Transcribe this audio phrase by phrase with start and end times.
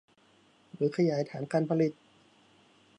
[0.73, 1.93] หรือขยายฐานการผลิต